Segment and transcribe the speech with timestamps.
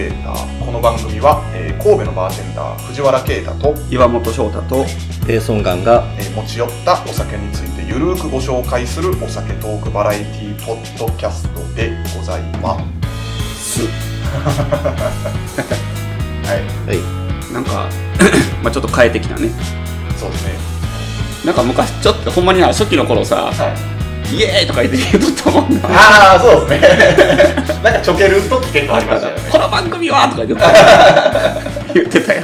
[0.00, 4.84] 始まりましたバーターこの番組は、えー神戸のバーテンダー藤原啓太と、岩本翔太と、
[5.26, 12.78] ペーソンガンがえー持ち寄ったお酒についてゆるーくご紹介するお酒トークバラエティポッドキャストでございま
[13.54, 13.80] す。
[13.80, 13.86] す。
[16.46, 16.88] はい。
[16.88, 17.52] はい。
[17.52, 17.88] なんか、
[18.62, 19.50] まあちょっと変えてきたね。
[20.16, 20.54] そうですね。
[21.44, 23.89] なんか昔、ちょっとほんまにな、初期の頃さ、はい
[24.32, 25.88] イエーイとか言って言うとったもんな。
[25.88, 30.72] ああそうですね なんかちょける時結構ありましたよねこの番組はとか言ってた
[31.94, 32.42] 言ってたよ。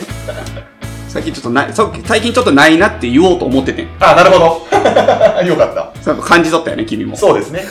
[1.08, 3.88] 最近ちょっとない、そう最近ちょっとないなって言おうと思っててん。
[4.00, 4.77] あなるほど
[5.46, 7.16] よかったそう感じ取ったよね、君も。
[7.16, 7.64] そうですね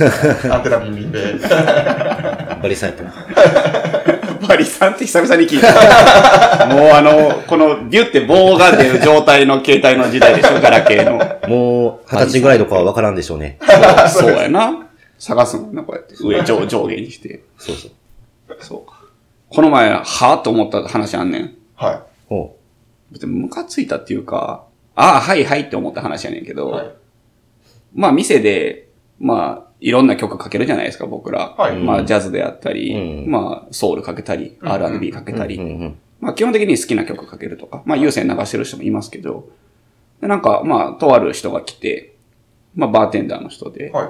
[0.50, 1.20] アンテナビンビンで
[2.62, 3.14] バリさんやったな。
[4.48, 6.66] バリさんって久々に聞いた。
[6.68, 11.20] もうあの、このビュって棒が出る状態の携帯の時代でしょ、ガラケーの。
[11.48, 13.60] もう、二十歳ぐらいとかは分からんでしょうね。
[14.10, 14.88] そうやな。
[15.18, 16.16] 探すのな、こうやって。
[16.16, 17.44] 上、上、上下にして。
[17.58, 17.92] そうそう。
[18.60, 19.00] そうか。
[19.50, 21.56] この前、はぁと思った話あんねん。
[21.76, 22.50] はおう
[23.12, 24.66] 別にムカついたっていうか、
[24.96, 26.92] ああ、はいはいって思った話やねんけど、いはい
[27.94, 31.56] まあ店で、まあ、いろんな曲かけるじゃないですか、僕ら。
[31.58, 39.48] はいまあ、ジャズであったり、うんまあ、ソウルかけたり、うん R&B かけたり、うんうんまあ、基本的に好きな曲かけるとか、まあ、優先流してる人もいますけど、
[40.22, 42.16] でなんか、まあ、とある人が来て、
[42.76, 44.10] まあ、バーテンダーの人で、はい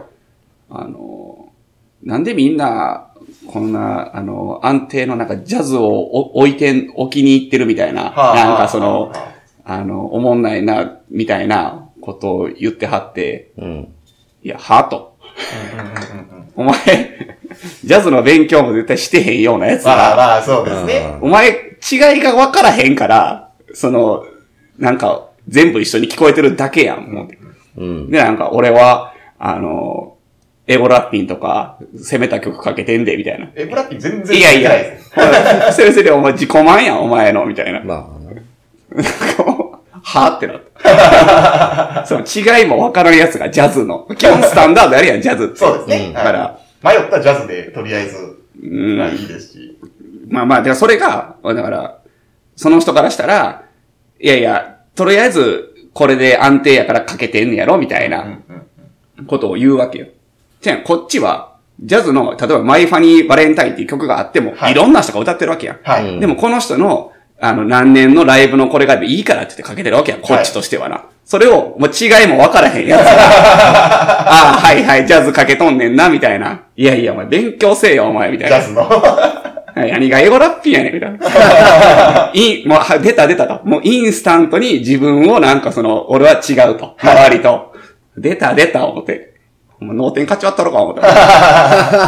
[0.69, 1.49] あの、
[2.03, 3.11] なんでみんな、
[3.47, 9.33] こんな、あの、安定のなんかジャズをお置いて、置きに行ってるみたいな、はあなんかその、は
[9.63, 13.93] あの、おもんないな、みたいなことを言ってはって、うん。
[14.43, 15.17] いや、はと。
[15.21, 17.37] あうんうんうんうんお前、
[17.83, 21.17] ジャズの勉強も絶対してへんようなやつが、まあまあ、そうですね。
[21.21, 24.25] お前、違いが分からへんから、その、
[24.77, 27.27] なんか、全部一緒に聞こえてるだけやん、も
[27.77, 27.83] う。
[27.83, 28.11] うん。
[28.11, 30.17] で、なんか、俺は、あの、
[30.67, 33.49] エゴラッピンとか、攻めた曲かけてんで、みたいな。
[33.55, 34.71] え、ブラッキー全然いやいや
[35.71, 37.81] 先生でお前自己満やん、お前の、みたいな。
[37.81, 38.07] ま
[40.07, 42.05] はぁってなった。
[42.05, 44.07] その違いも分からんやつがジャズの。
[44.17, 45.57] 基本スタンダードやるやん、ジャズって。
[45.57, 46.11] そうですね。
[46.13, 48.15] だから、迷ったらジャズで、とりあえず、
[48.63, 49.77] うんまあいいですし。
[50.29, 51.97] まあまあ、だからそれが、だから、
[52.55, 53.63] その人からしたら、
[54.19, 58.23] いやいや、とりあえず、これで安定やからかけてんねやろ、みたいうんな
[59.19, 60.07] うんことを言うわけよ。
[60.61, 65.79] じゃあ、こっちは、ジャズの、例えば、マイファニーバレンタインっていう曲があっても、はいいろんな人が歌ってるわけやん。
[65.83, 66.09] はい。
[66.09, 70.21] うんでも、この人の、あの、何年のライブのこれがいいからって言ってかけてるわけやん。
[70.21, 71.03] こっちとしてはな。
[71.25, 73.11] それを、もう違いも分からへんやつが、
[74.31, 76.61] ああ、はいはい、ジャズかけとんねんな、みたいな。
[76.77, 78.59] いやいや、お前勉強せえよ、お前、みたいな。
[78.59, 79.54] ジャズの。
[79.75, 82.31] はい何がエゴラッピーやねん、みたいな。
[82.33, 83.59] いい、もう、は出た出たと。
[83.65, 86.95] もうインスタントに自分をなんかその、俺は違うと。
[86.97, 87.73] 周りと。
[88.17, 89.33] 出た出た、思って。
[89.77, 91.01] ほんま脳天勝ち割ったろか、思った。
[91.03, 92.07] あ。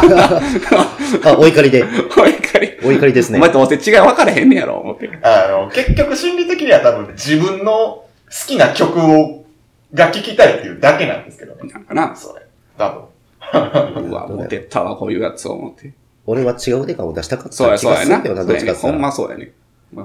[1.24, 1.84] あ、お怒りで。
[2.16, 2.78] おいかり。
[2.82, 3.50] お怒りですねお前。
[3.50, 5.10] どうせ違い分からへんねやろ、思って。
[5.20, 8.04] あの、結局心理的には多分自分の好
[8.46, 9.44] きな曲を、
[9.92, 11.70] が聴きたいっていうだけなんですけどね。
[11.70, 12.16] なんかな。
[12.16, 12.40] それ。
[12.78, 14.08] 多分。
[14.08, 15.92] うわ、モテったわ、こういうやつを思って。
[16.30, 18.04] 俺は違うデカを出したかった気そうや、がそうやな。
[18.22, 18.72] そうやね。
[18.74, 19.52] ほんまそうやね。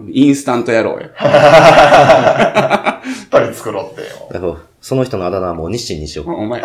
[0.09, 1.09] インスタントやろうよ。
[1.19, 3.95] 二人作ろうっ
[4.31, 4.57] てよ。
[4.79, 6.31] その人のあだ名はもう日清にしよう。
[6.31, 6.63] お前。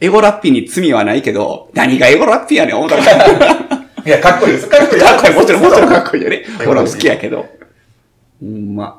[0.00, 3.02] エゴラッピーに罪はないけど、何がエゴラッピーやねん、思ったら。
[4.02, 4.66] いや、かっこいいです。
[4.66, 5.02] かっこいい。
[5.02, 6.42] かっこいい、もちろん、もちろんかっこいいよね。
[6.56, 7.44] はい俺も好きやけど。
[8.42, 8.96] うん、まあ。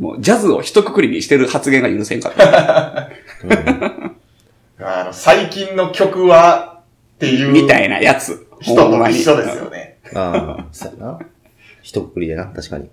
[0.00, 3.10] もう、ジャズを一括りにしてる発言が許せんかった。
[4.80, 6.76] あの、最近の曲は、
[7.16, 7.50] っていう。
[7.52, 8.45] みたいなやつ。
[8.60, 9.98] 人と一緒ですよね。
[10.14, 11.18] ああ、そうやな。
[11.82, 12.88] 一括りでな、確かに。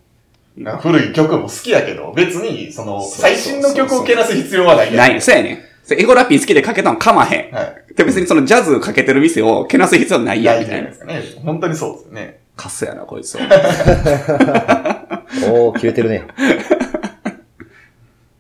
[0.82, 5.22] 古い曲も好きやけど、別に、その、最新の曲をけなす必要はないない。
[5.22, 7.54] そうやねエゴラッピー好きでかけたのかまへん。
[7.54, 7.96] はい。
[7.96, 11.28] で、別にそのジャズかけてる店をけなす必要ないやん、みたいなないじゃないで。
[11.28, 11.46] すかね。
[11.46, 12.40] 本当にそうですよね。
[12.56, 13.44] カスやな、こいつは。
[15.50, 16.28] おー、切れてるね。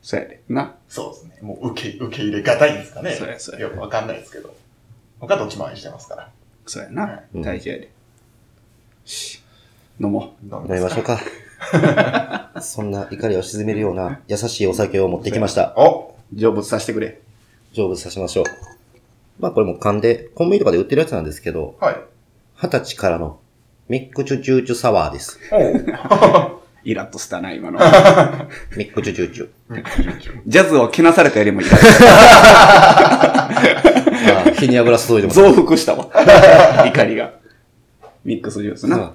[0.02, 0.42] そうやで。
[0.48, 0.76] な。
[0.88, 1.40] そうですね。
[1.42, 3.12] もう受け、受け入れがたいんですかね。
[3.12, 4.54] そうやそうやよくわかんないですけど。
[5.20, 6.30] 他どっちも愛してますから。
[6.66, 7.22] そうやな。
[7.34, 7.92] うん大事やで。
[9.06, 9.42] し
[10.00, 11.20] 飲も飲飲みましょうか。
[12.62, 15.74] そんな怒りを鎮めるような優しいお酒を持ってきました。
[15.78, 16.40] おう。
[16.40, 17.20] 成仏させてくれ。
[17.74, 18.46] 成仏させましょう。
[19.40, 21.98] まあこれも缶で、コンビニとかで売ってるやつなんですけど、はい。
[22.56, 23.40] 二十歳からの
[23.90, 25.40] ミックチュチューチュサワーです。
[26.86, 27.80] イラッとしたな、今の。
[28.76, 29.50] ミックチュチューチュ。
[30.46, 31.80] ジャズをけなされたよりもイラッ
[34.03, 35.40] とああ、火に油注いでます。
[35.40, 36.08] 増幅したわ。
[36.86, 37.34] 怒りが。
[38.24, 38.98] ミックスジュースな。
[38.98, 39.12] うん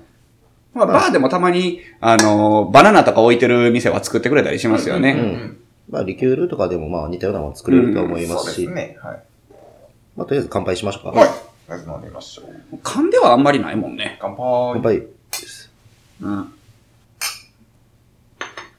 [0.75, 5.13] まあ、バーでもたまに、あの、バナナとか置いてる店は作ってくれたりしますよね。
[5.13, 5.59] うん
[5.91, 8.99] まあ、リキュールとかでもまあ似たようなもの作れると思いますし、そうですね。
[9.03, 9.23] はい。
[10.17, 11.19] まあ、とりあえず乾杯しましょうか。
[11.19, 11.29] はい。
[11.29, 11.41] とり
[11.71, 12.79] あえず飲んでみましょう。
[12.83, 14.19] 勘ではあんまりないもんね。
[14.21, 14.73] 乾杯。
[14.75, 15.07] 乾杯。
[16.21, 16.53] うん。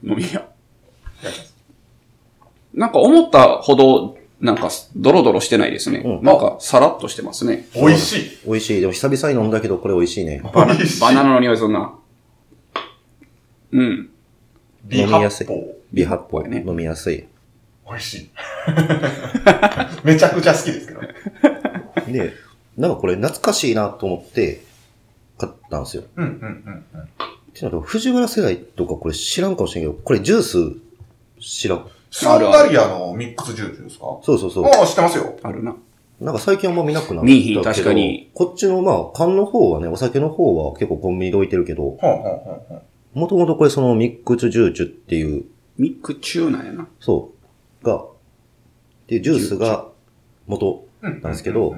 [0.04, 0.28] 飲みや。
[0.28, 1.54] いただきます
[2.72, 6.02] なんか思ったほど、なんか、ドロドロしてないですね。
[6.04, 7.66] うんなんか、さらっとしてますね。
[7.74, 8.38] 美味しい。
[8.46, 8.80] 美味しい。
[8.80, 10.40] でも久々に飲んだけど、これ美味しいね。
[10.54, 11.94] バナ美味しいバナナの匂いすんな。
[13.72, 14.10] うん。
[14.84, 15.46] 美飲みやすい。
[15.92, 17.26] 美発泡ね飲みやすい。
[17.86, 18.30] 美味しい。
[20.04, 21.00] めちゃくちゃ好きですけど。
[22.10, 22.32] で、
[22.76, 24.62] なんかこれ懐かしいなと思って
[25.38, 26.04] 買ったんですよ。
[26.16, 27.00] うんうんうんうん。
[27.00, 27.06] っ
[27.52, 30.76] てなると、藤原世代とかこれ知らんかもしれんけど、これジュース
[31.40, 31.86] 知らん。
[32.10, 34.18] サンダリアのミックスジュースですか？
[34.22, 34.64] そうそうそう。
[34.64, 35.38] ああ、知ってますよ。
[35.42, 35.76] あるな。
[36.20, 37.34] なんか最近あんま見なくなったけど。
[37.34, 38.30] 見いひん確かに。
[38.34, 41.96] こっちのまあ、缶の方はね、お酒の方は結構コンビニで置いてるけど。
[43.14, 45.44] もともとこれそのミックスジューチュっていう、
[45.78, 46.86] ミックチューなんやな。
[47.00, 47.32] そ
[47.82, 48.08] う、が、っ
[49.06, 49.88] ていうジュースが
[50.46, 51.74] 元うんなんですけど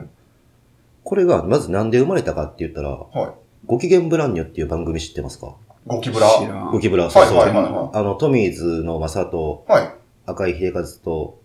[1.04, 3.30] これがまずなんで生まれたかって言ったら、はい。
[3.64, 5.54] ご機嫌ブランニュっていう番組知ってますか？
[5.86, 6.28] ゴキブラ。
[6.70, 7.36] ゴキブラ、はいそうそう。
[7.38, 9.72] はいはいはあの、トミーズのマサと、い。
[9.72, 9.94] はい。
[10.26, 11.38] 赤井秀和と、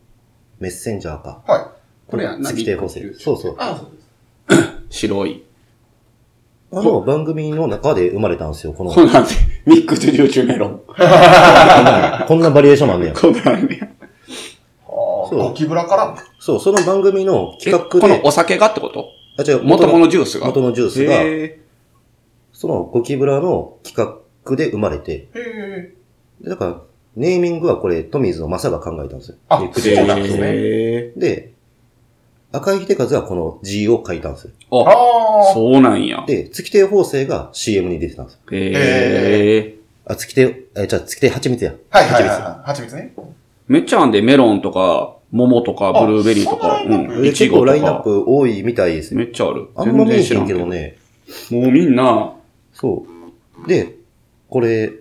[0.60, 1.44] メッセンジャーか。
[1.48, 1.66] はい。
[2.10, 3.14] これや月亭法制。
[3.14, 3.56] そうそう。
[3.58, 4.74] あ、そうです。
[5.02, 5.44] 白い。
[6.72, 8.92] あの番組の中で生まれたんですよ、この。
[8.92, 9.30] こんなんで、
[9.66, 10.82] ミックスジューチューメロン。
[12.28, 13.14] こんなバリエーションもあんねや。
[13.14, 13.80] こんなんで。
[13.82, 16.18] あーそうゴキブラから？
[16.40, 19.10] そう、その番組のえ企画で、このお酒がってこと？
[19.38, 20.48] あ、違う、元々のジュースが？
[20.48, 21.60] 元のジュースが、へ
[22.52, 25.94] そのゴキブラの企画で生まれて、へ
[26.44, 26.82] だから、
[27.18, 29.38] ネーミングはこれ、トミーズのマサが考えたんですよ。
[29.50, 29.66] あそ
[30.04, 31.52] うなんですねへで、
[32.52, 34.52] 赤井秀和はこの G を書いたんですよ。
[34.72, 35.54] ーあ、ああ。
[35.54, 36.24] そうなんや。
[36.28, 38.40] で、月亭法制が CM に出てたんですよ。
[38.52, 39.76] へえ。
[40.06, 41.74] あ、月亭、え、じゃあ月亭蜂蜜や。
[41.90, 42.68] はいはいはいはい。
[42.68, 43.14] 蜂蜜ね。
[43.68, 48.04] めっちゃあんで、メロンとか、桃とか、ブルーベリーとか、うん、えいちごと結構ラインナッか。
[48.04, 49.26] プ多いみたいですね。
[49.26, 49.70] めっちゃある。
[49.76, 50.98] あんま見えへん全然知らんけどね。
[51.50, 52.34] もうみんな、
[52.74, 53.06] そ
[53.66, 53.68] う。
[53.68, 53.96] で、
[54.50, 54.94] これ、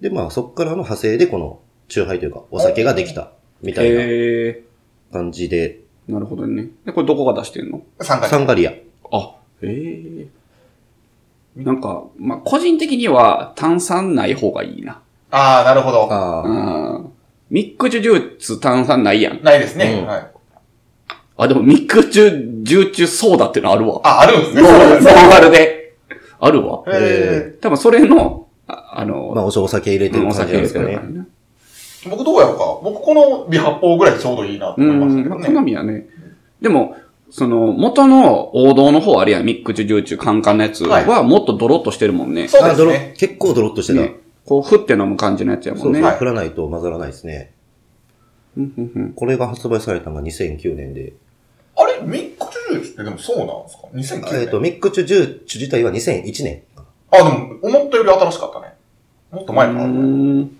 [0.00, 3.32] で、まあそっからの派生でこの、チューハイというか、お酒ができた、
[3.62, 4.04] みたいなへ
[4.48, 4.62] え。
[5.12, 6.68] 感じで、なるほどね。
[6.84, 7.82] で、これどこが出してんの？
[8.00, 8.72] 参加サンガリア。
[9.12, 10.26] あ、へえ。
[11.56, 15.02] なんか、まあ、個人的には炭酸ない方がいいな。
[15.30, 16.08] ああ、なるほど。
[16.12, 17.12] あうあ、ん。
[17.50, 19.42] ミックスジュース炭酸ないやん。
[19.42, 20.00] ないですね。
[20.00, 20.30] うんはい。
[21.36, 24.00] あ、でもミックスジュジューチュソーダっていうのあるわ。
[24.04, 24.62] あ、あるんですね。
[24.62, 25.96] ノそうなんですねンアルで。
[26.38, 26.84] あるわ。
[26.86, 31.26] へ多分それの、ああの、まあお酒入れてるお感じですかですかね。
[32.08, 32.64] 僕どうやろうか。
[32.82, 35.60] 僕この微発泡ぐらいちょうどいいなとうん、思いましたけどまあ、好ね。
[35.60, 36.06] みはね。
[36.60, 36.96] でも、
[37.30, 42.48] その、元の王道の方あれやん、ミックスジューチュカンカンのやつはいはもっとドロッとしてるもんね。
[42.48, 43.14] そうあ、ドロですね。
[43.18, 44.00] 結構ドロッとしてた。
[44.00, 44.16] ね。
[44.46, 45.84] こう、振って飲む感じのやつやもんね。
[45.84, 47.52] そうそう、はい振らないと混ざらないですね。
[48.56, 51.12] うんうんうんこれが発売されたのが2009年で。
[51.76, 54.40] あれミックスジュースってでもそうなんですか ?2009 年。
[54.42, 56.62] えっと、ミックスジューチュ自体は2001年。
[57.10, 58.74] あ、でも、思ったより新しかったね。
[59.30, 59.84] もっと前かな。
[59.84, 60.56] うん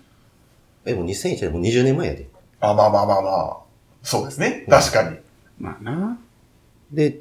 [0.85, 2.27] え、もう2001年、もう20年前やで。
[2.59, 3.57] あ、まあまあまあまあ。
[4.03, 4.65] そうですね。
[4.69, 5.17] 確かに。
[5.59, 6.17] まあな。
[6.91, 7.19] で、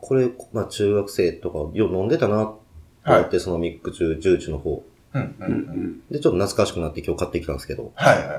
[0.00, 2.60] これ、まあ中学生とかよう飲んでたなと
[3.06, 4.82] 思って、そのミックスジューチュの方。
[5.14, 5.54] うんうんううんん。
[5.54, 6.00] うん。
[6.10, 7.90] で、ちょっと懐かしくなって今日買ってきたんですけど。
[7.94, 8.36] はいはいはい。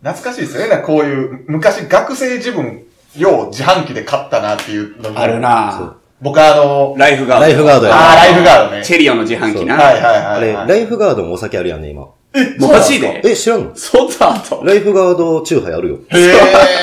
[0.00, 0.82] 懐かしいですよね。
[0.84, 2.84] こういう、昔学生自分、
[3.16, 5.34] よう自販機で買ったなっていうのにある。
[5.78, 7.44] そうな僕あの、ライフガード。
[7.44, 8.84] ライフガードやああ、ライフガードね。
[8.84, 9.76] チェリオの自販機な。
[9.76, 10.68] はいはいあれ、はいはい。
[10.68, 12.08] ライフガードもお酒あるやんね、今。
[12.58, 13.76] マジでえ、知らんの？
[13.76, 14.62] そんなんあと。
[14.64, 15.98] ライフガードチューハイあるよ。
[16.08, 16.34] へえ。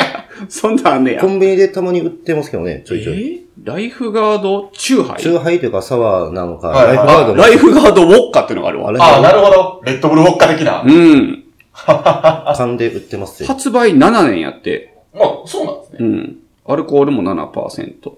[0.49, 1.27] そんなんあんねやコ。
[1.27, 3.33] ンビニでたまに売ってますけどね、ちょいちょい。
[3.37, 5.21] えライフガードチューハイ？
[5.21, 8.89] チューハイというかサワーなのか、はいはいあ、ライフガードのライフガードウォッカってのがあるわ。
[8.89, 9.81] あれああ、なるほど。
[9.85, 10.81] レッドブルウォッカ的な。
[10.85, 11.43] うん。
[11.75, 13.47] 缶で売ってますよ。
[13.47, 14.93] 発売7年やって。
[15.13, 15.97] まあ、そうなんですね。
[15.99, 16.37] うん。
[16.67, 18.11] アルコールも7%。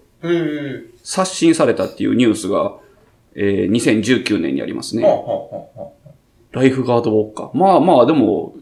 [1.03, 2.75] 刷新されたっていうニュースが、
[3.36, 5.03] えー、2019年にありますね。
[6.51, 7.51] ライフガードウォッカ。
[7.53, 8.56] まあまあ、でも、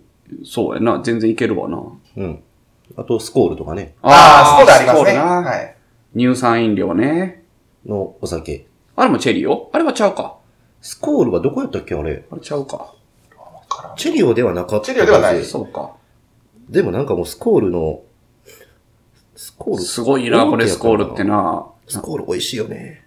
[0.45, 1.01] そうやな。
[1.03, 1.83] 全然いけるわな。
[2.17, 2.43] うん。
[2.95, 5.19] あと、スコールとかね、うああ、そこでありますね。
[5.19, 5.75] はい。
[6.17, 7.43] 乳酸飲料ね。
[7.85, 8.67] のお酒。
[8.95, 10.37] あれもチェリオあれはちゃうか。
[10.81, 12.25] スコールはどこやったっけあれ。
[12.31, 12.93] あれちゃうか。
[13.97, 14.85] チェリオではなかった。
[14.85, 15.91] チェリオではないそうか。
[16.69, 18.01] でもなんかもうスコールの、
[19.35, 19.83] スコール。
[19.83, 21.23] すごいな、これスコールって。
[21.23, 21.65] な。
[21.87, 23.05] スコール美味しいよね。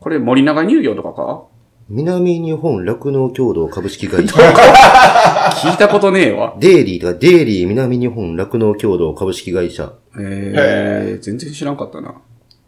[0.00, 1.44] これ森永乳業とかか？
[1.88, 4.34] 南日本酪農協同株式会社。
[4.34, 6.56] 聞いたことねえわ。
[6.58, 9.92] デイリーとか、デイリー南日本酪農協同株式会社。
[10.18, 12.14] えー、全然知らんかったな。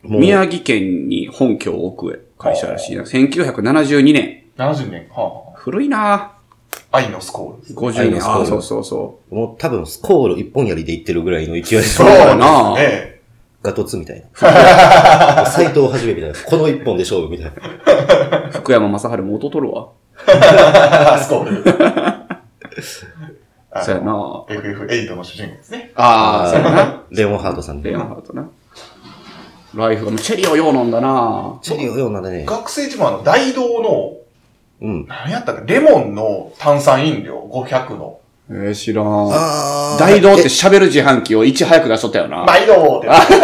[0.03, 3.05] 宮城県に本拠を置く会社らしいな。
[3.05, 4.45] 1972年。
[4.59, 5.09] 70年。
[5.09, 6.34] はあは古いなあ
[6.95, 7.75] 愛のスコール。
[7.75, 8.01] 50年。
[8.03, 11.83] 愛のスコールああ、そうそうそもう多分スコール一本やりでいってるぐらいの勢いで。
[11.83, 13.21] そうだなね。
[13.63, 15.47] ガトツみたいな。
[15.47, 16.39] 斎藤はじめみたいな。
[16.39, 18.51] この一本で勝負みたいな。
[18.53, 19.89] 福山雅治も音取るわ。
[20.27, 21.65] あスコール。
[23.73, 25.93] あ そうやなの FF8 の主人公ですね。
[25.97, 27.03] ああ、そうやな。
[27.11, 28.01] レオンハートさんでレオ。
[28.01, 28.49] ンハートな。
[29.75, 32.45] ライフが、もうチェリーをよう飲んだなチェリーをようなんでね。
[32.45, 34.17] 学生時もあの、大道の、
[34.81, 35.07] うん。
[35.07, 35.75] 何やったっけ？
[35.75, 38.19] レモンの炭酸飲料？500の。
[38.51, 39.07] えー、知らん。
[39.33, 42.45] あ大道って喋る自販機をいち早く出しとったよな。
[42.45, 43.07] 大道って。
[43.07, 43.39] だった、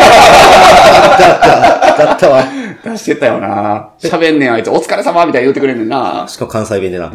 [2.06, 2.44] だったわ。
[2.84, 7.12] 出してたよな喋んねんあいつ、お疲れ様みたいに言ってくれんねんなしかも関西弁でな。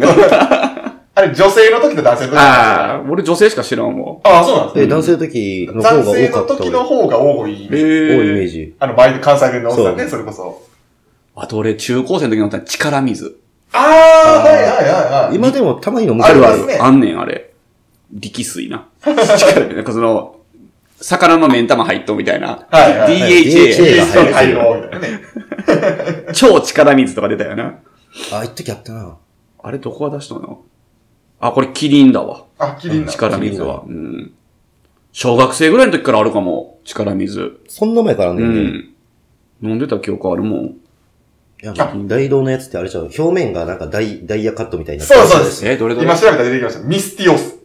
[1.17, 4.87] あれ、女性の時と男性の時ああ、俺女性しか知らんもああ、そうなんですえ、ね。
[4.89, 6.89] 男性の時の方が男性の多かった時の俺。
[6.89, 7.85] 方が多いイメージ。
[7.85, 7.87] ん。
[8.19, 8.47] 多いイメーえ。
[8.47, 8.75] ジ。
[8.79, 10.61] あの、前で関西弁のおっさんね、それこそ。
[11.35, 13.37] あと俺中高生の時に乗った力水。
[13.75, 15.35] ああ、はいはいはいはい。
[15.35, 17.53] 今でもたまに飲むあるあるねあんねん、あれ。
[18.13, 18.87] 力水な。
[19.03, 20.39] 力なんかその、
[21.01, 22.67] 魚の目ん玉入っとうみたいな。
[22.71, 23.75] はいはいはい DHA。
[23.75, 26.33] DHA が入る。
[26.33, 27.79] 超力水とか出たよな。
[28.31, 29.17] あ、一時あったな。
[29.61, 30.63] あれどこが出したの？
[31.39, 32.45] あ、これキリンだわ。
[32.57, 33.11] あ、キリンな。
[33.11, 33.83] 力水は。
[33.85, 34.33] うん。
[35.11, 36.79] 小学生ぐらいの時からあるかも。
[36.85, 37.59] 力水。
[37.67, 38.61] そんな前からねんね。
[38.61, 39.69] ん。
[39.69, 40.75] 飲んでた記憶あるもん。
[41.73, 43.03] いや、大道のやつってあれちゃう。
[43.05, 45.67] 表面がなんかダイダイヤカットみたいになそうそうです。
[45.67, 46.05] え、どれどれ？
[46.05, 46.81] 今調べたら出てきました。
[46.81, 47.55] ミスティオス。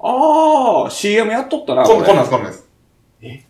[0.00, 1.84] ああ、CM やっとったな。
[1.84, 2.68] こんこんなんこです、こんなんです。
[3.22, 3.44] え？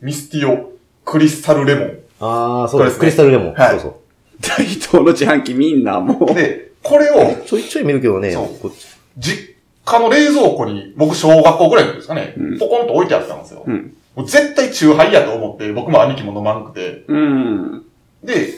[0.00, 0.72] ミスティオ、
[1.04, 1.98] クリスタルレモン。
[2.20, 2.98] ああ、そうです。
[2.98, 3.54] これですねクリスタルレモン。
[3.54, 4.04] はいそうそ
[4.40, 6.34] 大東の自販機みんなもう。
[6.34, 9.54] で、これを、ちょいちょい見るけどね、そうこっち実
[9.84, 13.64] 家の冷蔵庫に、僕小学校ぐらいの時ですかね、うんポコンと置いてあったんですよ。
[13.66, 13.96] うん。
[14.16, 17.04] もう絶対チューハイやと思って、僕も兄貴も飲まんくて。
[17.08, 17.84] うん。
[18.22, 18.48] で、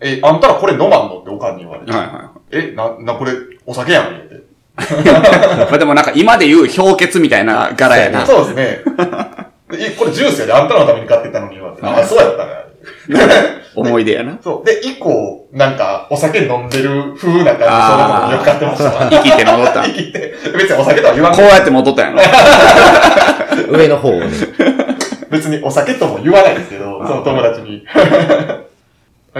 [0.00, 1.18] え、あんたらこれ飲まんの？
[1.20, 1.92] っておかんに言われて。
[1.92, 3.32] はいはいはえ、な、な、これ、
[3.66, 4.34] お酒やん、言うて。
[4.34, 4.38] い。
[5.12, 8.26] まあでもなんか今で言う氷結みたいな柄やな。
[8.26, 8.82] そうですね。
[9.70, 11.82] でえ、これジュースやで、あんたのために買ってたのに言われて。
[11.86, 12.52] あ、そうやったね。
[13.74, 14.38] 思い出やな。
[14.42, 14.66] そう。
[14.66, 19.08] で、以降、なんか、お酒飲んでる風な感じで、そのよく買ってましたわ。
[19.10, 19.82] 生きて戻った。
[19.84, 23.74] 生きて、別にお酒とは言わんこうやって戻ったんやろ。
[23.78, 24.28] 上の方をね。
[25.30, 27.84] 別にお酒とも言わないですけど、その友達に。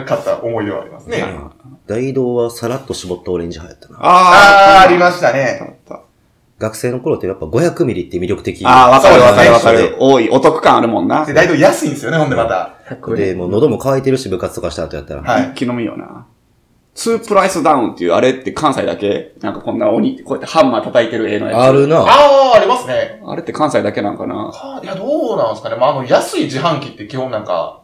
[0.02, 1.24] 買った思い出はありますね。
[1.86, 3.98] 大道はさらっと絞ったオレンジ派やったな。
[4.02, 5.78] あー、ありましたね。
[6.58, 8.64] 学生の頃ってやっぱ500ミリって魅力的。
[8.64, 9.96] ああ、わかるわかるわかる。
[9.98, 10.30] 多い。
[10.30, 11.24] お得感あるもんな。
[11.24, 12.74] で、大体安いんですよね、ほんでまた。
[13.14, 15.22] で、もう喉も渇いてるし部活とかした後やったら。
[15.22, 16.26] はい一気飲みよな。
[16.94, 21.60] ツープライスダウンっていう、あれって関西だけ、なんかこんな鬼ってこうやってハンマー叩いてる絵のやつ。
[21.60, 22.02] あるな。
[22.02, 23.20] あー、ありますね。
[23.26, 24.52] あれって関西だけなんかな。
[24.54, 25.76] あいや、どうなんですかね。
[25.76, 27.82] まあ、あの、安い自販機って基本なんか、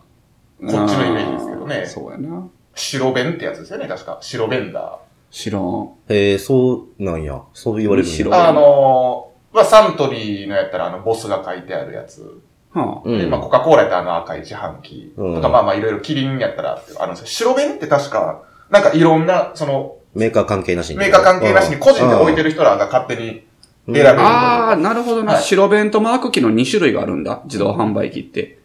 [0.60, 2.48] こっちのイメージですねうんそうやな。
[2.74, 4.18] 白弁ってやつですよね、確か。
[4.20, 4.98] 白ベンダ
[5.30, 5.90] 知らん。
[6.08, 7.42] えー、そうなんや。
[7.54, 8.34] そう言われるん白。
[8.34, 12.40] あのー、まあ、サントリーのやったら、あの、ボスが書いてあるやつ。
[12.72, 15.12] はうんでまあ、コカ・コーラやったらあの赤い自販機。
[15.16, 17.52] うんとか、まあまあ、いろいろキリンやったらってあるんですよ。
[17.52, 20.96] 白弁って確か、なんかいろんな、その、メーカー関係なしに。
[20.96, 22.44] メーカー関係なしに個人で置いてる。
[22.44, 23.44] る人らが勝手に
[23.86, 24.20] うん選べる。
[24.20, 25.34] ああ、なるほどな。
[25.34, 27.42] はい白弁とマーク機の2種類があるんだ。
[27.44, 28.58] 自動販売機って。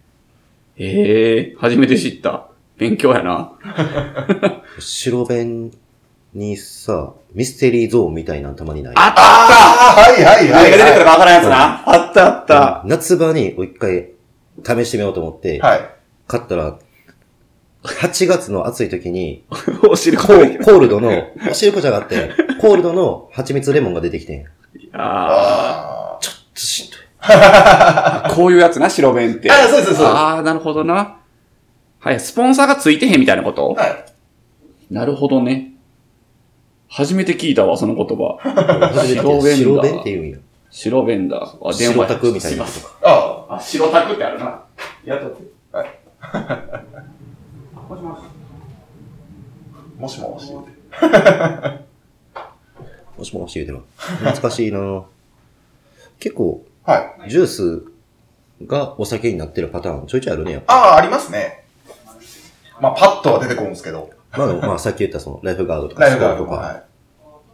[0.77, 2.47] ええ初めて知った。
[2.77, 3.53] 勉強やな。
[4.79, 5.72] 白弁
[6.34, 8.94] にさ、ミステリーゾーンみたいなのたまにない？
[8.98, 11.84] あっああ、はいはいはい、何が出てくるはかわからんやつな。
[11.89, 12.82] あったあった。
[12.86, 14.10] 夏場に一回
[14.63, 15.60] 試してみようと思って、い。
[15.60, 15.89] はい。
[16.27, 16.77] 買ったら、
[17.84, 19.46] 8月の暑い時に、
[19.89, 20.60] お汁コ粉ができる。
[20.62, 24.46] ーコールドの、お汁粉じゃなくて、コールドの蜂蜜レモンが出てきてん。
[24.94, 26.20] ああ
[26.53, 27.00] しんどい。
[27.22, 28.32] あ。
[28.36, 29.50] こういうやつな、白弁って。
[29.51, 31.17] あそうそうですああ、なるほどな。
[32.05, 33.75] はい、スポンサーがついてへんみたいなこと？
[33.79, 33.81] あ。
[33.81, 34.05] はい。
[34.93, 35.74] なるほどね。
[36.88, 38.38] 初めて聞いたわ、その言葉。
[38.43, 40.38] 白弁だ白弁って言うんや。
[40.69, 41.55] 白弁だ。
[41.63, 42.95] あ、白タクみたいなしとか。
[43.01, 44.63] ああ、白タクってあるな。
[45.03, 45.51] やっとって。
[45.71, 45.89] はい。
[47.89, 48.19] もしもし。
[49.74, 50.51] あ、もしもし。
[53.17, 53.83] もしもし言うてるわ。
[53.97, 55.05] 懐かしいな
[56.19, 57.31] 結構、はい。
[57.31, 57.83] ジュース
[58.67, 60.71] がお酒になってるパターンちょいちょいあるね、やっぱ。
[60.71, 61.64] ああ、ありますね。
[62.79, 64.10] まあ、パッとは出てこるんですけど。
[64.38, 66.58] まあまあさっき言ったその、ライフガードとか、ライフガードとか。
[66.58, 66.84] はい。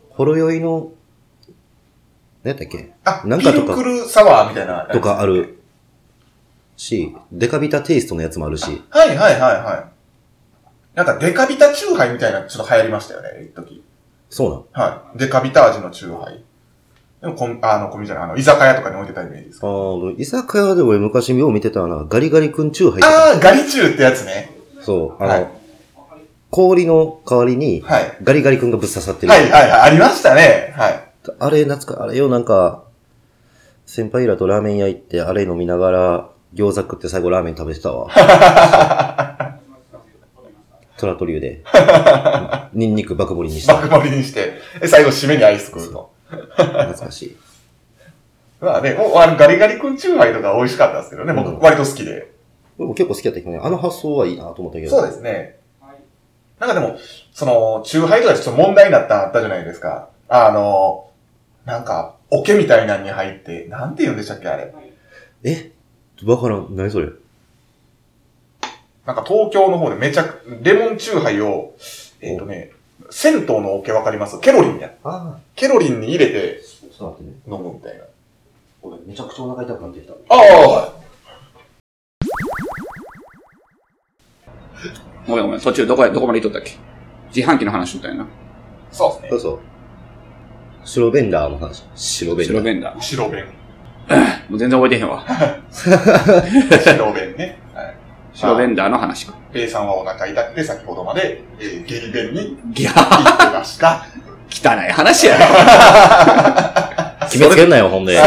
[0.09, 0.91] ほろよいの、
[2.43, 2.91] 何やったっけ？
[3.05, 4.87] あ、なんかとかピルクルサワーみたいな。
[4.91, 5.59] とかある
[6.75, 9.85] し、デカビタテイストのやつもあるし、はいはいはいは
[10.95, 10.97] い。
[10.97, 13.83] なんかデカビタチューハイみたいなちょっと流行りましたよね、一時。
[14.29, 14.89] そうなん。
[14.89, 15.19] はい。
[15.19, 16.43] デカビタ味のチューハイ。
[17.21, 19.67] でもコン、あの、コンビニじゃない、あの、居酒屋とかに置いてたイメージですあ。
[19.67, 23.03] ー居酒屋で俺昔よう見てたな、ガリガリ君チューハイ。
[23.03, 24.59] ああ、ガリチューってやつね。
[24.81, 25.47] そう、あの、はい
[26.53, 28.17] 氷の代わりに、はい。
[28.21, 29.31] ガリガリ君がぶっ刺さってる。
[29.31, 30.73] はいはいはい、ありましたね。
[30.75, 31.01] はい。
[31.39, 32.83] あれ、懐か、あれよ、なんか、
[33.85, 38.09] 先輩らとラーメン屋行って、あれ飲みながら、餃子食って最後ラーメン食べてたわ。
[40.97, 41.63] トラトリュウで。
[42.73, 43.75] ニンニク爆盛りにした。
[43.75, 46.09] 爆盛りにして、え最後締めにアイス食うの？
[46.29, 47.37] 懐かしい。
[48.59, 52.30] まあね、もうあのガリガリ君チューハイとか美味しかったですけどね、うん僕割と好きで。
[52.81, 54.89] でも結構好きだったけどね、あの発想はいいなと思ったけど。
[54.89, 55.59] そうですね。
[56.59, 56.97] なんかでも、
[57.31, 60.09] その、チューハイとかちょっと問題になったあったじゃないですか。
[60.29, 61.09] あの、
[61.65, 64.73] なんか、桶みたいなのに入って、なんて言うんでしたっけ、あれ。
[65.43, 65.71] え？
[66.25, 66.75] わからん。
[66.75, 67.09] 何それ？
[69.05, 71.73] なんか東京の方でめちゃく、レモンチューハイを、
[72.19, 72.71] えっ、とね、
[73.11, 74.39] 銭湯の桶わかります？
[74.39, 74.91] ケロリンや。
[75.03, 76.61] あケロリンに入れて。
[76.99, 77.13] 飲
[77.47, 78.03] むみたいな。
[78.83, 80.13] 俺めちゃくちゃお腹痛くなってきた。
[80.13, 80.93] ああ
[85.27, 86.77] ごめんごめん、途中どこや、どこまで行っとったっけ？
[87.35, 88.25] 自販機の話みたいな。
[88.91, 89.29] そうですね。
[89.31, 89.59] そうそう。
[90.83, 91.83] 白ベンダーの話。
[91.95, 92.55] 白ベンダー。
[92.55, 92.99] 白ベンダー。
[93.01, 93.45] 白弁。
[94.49, 95.23] もう全然覚えてへんわ。
[95.71, 97.59] 白弁ね。
[97.73, 97.95] はい。
[98.33, 99.33] 白ベンダーの話か。
[99.53, 104.05] ペイさんはお腹痛くて先ほどまで、えー、ゲリ弁にいや、行ってました。
[104.49, 105.45] 汚い話やろ。
[107.27, 108.17] 決めつけんなよ、ほんで。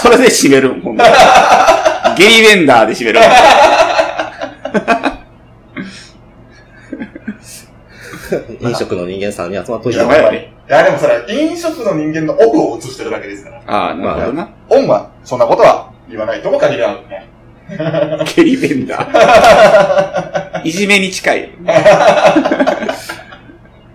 [0.00, 1.04] それで締めるん、ほんで。
[2.16, 3.20] ゲリベンダーで締める
[8.60, 13.62] 飲食の人間さんに集まっといたわばいよねいやでもそれは飲食の人間のオフを映してるだけですから。
[13.66, 14.48] ああ、なるほどな。
[14.68, 17.28] オンはそんなことは言わないとも限りあるね。
[18.36, 20.62] ゲリベンダー。
[20.66, 21.50] いじめに近い。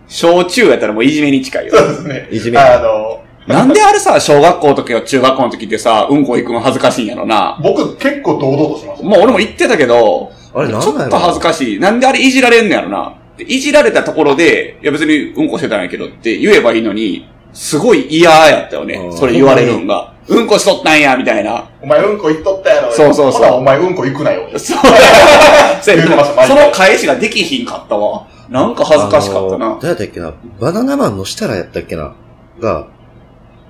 [0.07, 1.83] 小中やったらもういじめに近いよそ。
[1.83, 2.27] うですね。
[2.31, 7.59] いじめあの、なんであれさ、小学校の時や中学校の時ってさ、うんこ行くの恥ずかしいんやろな。
[7.61, 9.07] 僕結構堂々としました。
[9.07, 11.79] まあ俺も言ってたけど、あれなんちょっと恥ずかしい。
[11.79, 13.13] なんであれいじられんのやろな。
[13.45, 19.07] でいじられたところで、いや別にうんこしてたんやけどって言えばいいのに、すごい嫌やったよねう。
[19.13, 20.13] んそれ言われるんが。
[20.27, 21.67] うんこしとったんや、みたいな。
[21.81, 22.91] お前うんこ行っとったやろ。
[22.91, 24.47] そうそうそうほなお前うんこ行くなよ。
[24.57, 24.77] そう。
[25.81, 28.27] そ回の返しができひんかったわ。
[28.49, 29.69] なんか恥ずかしかったな。
[29.69, 30.33] どうやったっけな？
[30.59, 32.13] バナナマンの設楽やったっけな？
[32.59, 32.87] が、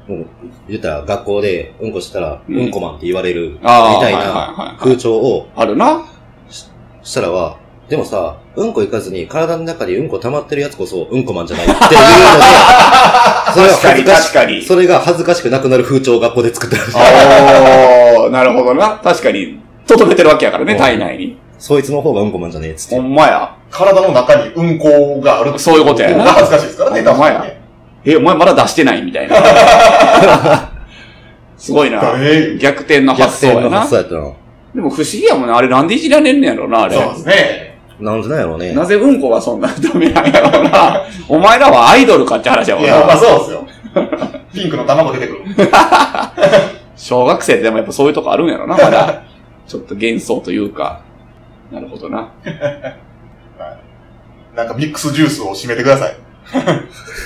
[0.08, 0.26] もう、
[0.68, 6.04] 言ったら学校でうんこしたら、うんうんこマンって言われる、みたいない風潮を、あるな。
[7.04, 7.58] 設楽は、
[7.92, 11.92] でもさ、うんこ行かずに体の中でうんこ溜まってるやつこそうんこマンじゃないっていうので、
[13.52, 14.62] それは確かに恥ずかし確かに。
[14.62, 16.98] それが恥ずかしくなくなる風潮を学校で作ってるらしい。
[16.98, 19.02] おー、なるほどな。
[19.04, 21.38] 確かに、とめてるわけやからね、うん体内に。
[21.60, 23.02] そいつの方がうんこマンじゃねえっつってほ。
[23.02, 23.52] んまや。
[23.70, 25.60] 体の中にうんこがある。
[25.60, 27.62] そういうことやな恥ずかしいですからね、ほんまや確かにね。
[28.06, 29.36] え、お前まだ出してないみたいな。
[31.58, 32.02] すごいな。
[32.20, 33.80] え逆転の逆発想やな。
[33.80, 34.32] やったな。
[34.74, 35.54] でも不思議やもんね。
[35.54, 36.96] あれなんでいじられんねやろな、あれ。
[36.96, 37.71] そうですね。
[38.02, 38.74] なんでなんやろうね。
[38.74, 41.02] なぜうんこがそんな ダメなんやろうな。
[41.30, 43.18] お前らはアイドルかって話やもんいや、まあな。
[43.18, 43.66] そうですよ。
[44.54, 45.42] ピンクの卵出てくる。
[46.98, 49.24] 小学生ってでもやっぱそういうとこあるんやろな、まだ。
[49.68, 51.02] ちょっと幻想というか。
[51.72, 52.30] なるほどな。
[54.56, 56.16] なんかミックスジュースを締めてください。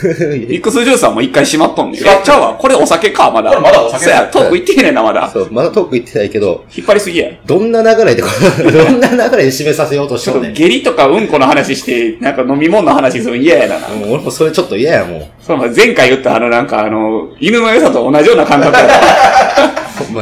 [0.04, 2.01] ミックスジュースはもう一回閉まっとんねん。
[2.01, 2.54] えちゃうわ。
[2.56, 3.49] これお酒か、まだ。
[3.49, 5.30] これまだお酒そうや、トークいってへんねんな、まだ。
[5.30, 7.32] そう、まだトーク言ってないけど、引っ張りすぎや。
[7.45, 10.54] どんな流れで、 どんな流れで締めさせようとしちょっととんねん。
[10.54, 13.75] 下痢とかうんこの話して、なんか飲み物の話するの嫌やな。
[13.88, 15.23] もう俺もそれちょっと嫌やもん。
[15.41, 18.86] そう前回言ったあのなんかあの、犬の良さと同じような感覚や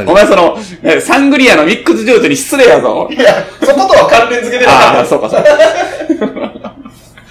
[0.07, 0.13] お。
[0.13, 3.09] 前その、えサングリアのミックスジュースに失礼やぞ。
[3.11, 5.05] いや、そことは関連付けてああ、ない。
[5.05, 6.32] そうかそうか。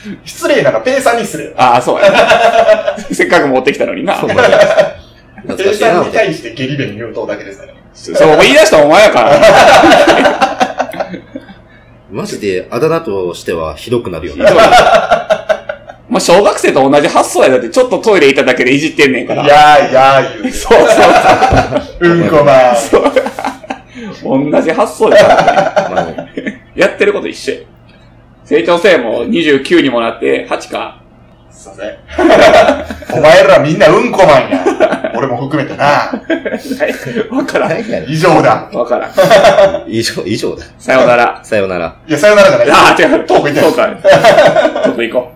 [0.25, 1.53] 失礼ならペイさんに失礼。
[1.57, 2.97] ああ、そうやな。
[3.13, 4.17] せっかく持ってきたのにな。
[4.19, 4.55] そう、ほんまに
[5.47, 6.13] 懐ペイさんに。
[6.13, 7.79] 対してゲリ弁言うとだけですからね。
[8.43, 9.33] 言い出したお前やから。
[12.11, 14.45] マジで、あだ名としてはひどくなるよね。
[16.09, 19.45] まあ、小学生と同じ発想やだって、ちょっとトイレ行っただけでいじってんねんから。
[19.45, 20.51] いやーいやー言うて。
[20.51, 22.77] そうそううんこまー。
[22.77, 24.51] そう。
[24.51, 26.67] 同じ発想やから、まあね。
[26.77, 27.59] やってること一緒や。
[28.45, 31.03] 成長性も29にもなって8か。
[31.51, 31.97] すいません。
[33.19, 34.65] お前らみんなうんこマンや。
[35.15, 35.85] 俺も含めてな。
[35.85, 36.21] は
[37.31, 37.35] い。
[37.35, 37.81] わからん。
[38.09, 38.69] 以上だ。
[38.73, 39.13] わからん。
[39.87, 40.65] 以上、以上だ。
[40.79, 41.41] さようなら。
[41.43, 41.97] さようなら。
[42.09, 42.71] いや、さよならじゃない。
[42.71, 43.25] ああ、違う。
[43.25, 43.61] トーク行って。
[43.61, 45.33] ちょっと行こ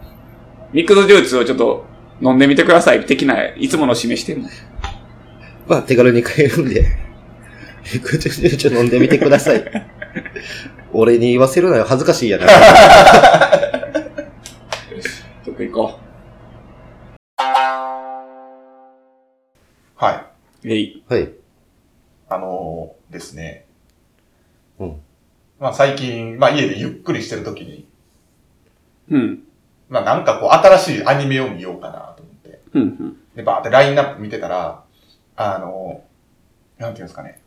[0.73, 0.77] う。
[0.77, 1.85] ミックスジュースをちょっと
[2.21, 3.05] 飲んでみてください。
[3.05, 4.49] 的な、いつもの示してんの。
[5.69, 6.85] まあ、手軽に買えるんで、
[8.03, 9.65] ぐちゅぐちゅ飲んでみてください。
[10.99, 12.47] 俺に言わせるなよ、恥ずかしいやな。
[15.45, 15.99] ちょっと行こ
[19.97, 20.15] はい。
[20.67, 20.73] う。
[20.73, 21.05] えい。
[21.07, 21.33] はい。
[22.31, 23.67] あのー、ですね。
[24.79, 25.01] うん。
[25.61, 27.87] まあ最近、まあ家でゆっくりしてるときに、
[29.11, 29.43] うん。
[29.91, 32.63] まあなんかこう新しいアニメを見ようかなと思って。
[32.73, 32.83] うん。
[32.83, 33.17] うん。
[33.35, 34.83] で、バーってラインナップ見てたら、
[35.37, 37.43] あのー、なんていうんですかね。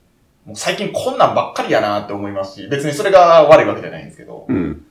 [0.49, 4.83] もう最近こんなんばっかりやなって思いますし、別にそれが悪いわけじゃないんですけど、うん。